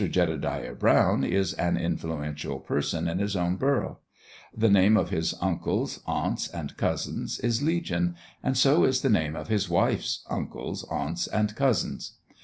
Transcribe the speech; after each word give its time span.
Jedediah 0.09 0.73
Brown 0.73 1.23
is 1.23 1.53
an 1.53 1.77
influential 1.77 2.59
person 2.59 3.07
in 3.07 3.19
his 3.19 3.35
own 3.35 3.55
borough; 3.57 3.99
the 4.51 4.67
name 4.67 4.97
of 4.97 5.11
his 5.11 5.35
uncles, 5.39 5.99
aunts, 6.07 6.47
and 6.47 6.75
cousins, 6.75 7.37
is 7.41 7.61
legion; 7.61 8.15
and 8.41 8.57
so 8.57 8.83
is 8.83 9.01
the 9.03 9.09
name 9.11 9.35
of 9.35 9.47
his 9.47 9.69
wife's 9.69 10.25
uncles, 10.27 10.83
aunts, 10.89 11.27
and 11.27 11.55
cousins. 11.55 12.17